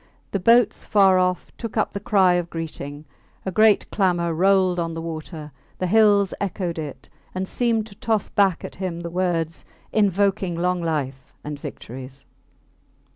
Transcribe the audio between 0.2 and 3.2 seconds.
The boats far off took up the cry of greeting;